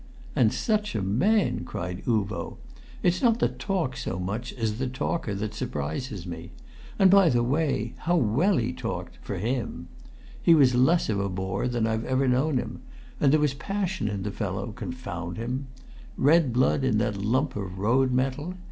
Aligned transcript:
"And 0.35 0.51
such 0.51 0.95
a 0.95 1.01
man!" 1.03 1.63
cried 1.63 2.01
Uvo. 2.07 2.57
"It's 3.03 3.21
not 3.21 3.37
the 3.37 3.47
talk 3.49 3.95
so 3.95 4.17
much 4.17 4.51
as 4.51 4.79
the 4.79 4.87
talker 4.87 5.35
that 5.35 5.53
surprises 5.53 6.25
me; 6.25 6.49
and 6.97 7.11
by 7.11 7.29
the 7.29 7.43
way, 7.43 7.93
how 7.97 8.15
well 8.15 8.57
he 8.57 8.73
talked, 8.73 9.19
for 9.21 9.37
him! 9.37 9.89
He 10.41 10.55
was 10.55 10.73
less 10.73 11.07
of 11.07 11.19
a 11.19 11.29
bore 11.29 11.67
than 11.67 11.85
I've 11.85 12.05
ever 12.05 12.27
known 12.27 12.57
him; 12.57 12.81
there 13.19 13.39
was 13.39 13.53
passion 13.53 14.07
in 14.07 14.23
the 14.23 14.31
fellow, 14.31 14.71
confound 14.71 15.37
him! 15.37 15.67
Red 16.17 16.51
blood 16.51 16.83
in 16.83 16.97
that 16.97 17.17
lump 17.17 17.55
of 17.55 17.77
road 17.77 18.11
metal! 18.11 18.55